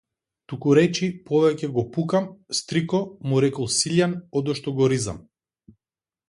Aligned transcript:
Тукуречи 0.51 1.09
повеќе 1.27 1.69
го 1.75 1.83
пукам, 1.97 2.25
стрико, 2.61 3.03
му 3.29 3.43
рекол 3.47 3.71
Силјан, 3.75 4.17
одошто 4.43 4.75
го 4.81 4.91
ризам. 4.95 5.23